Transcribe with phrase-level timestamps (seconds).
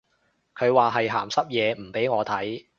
[0.55, 2.65] 佢話係鹹濕嘢唔俾我睇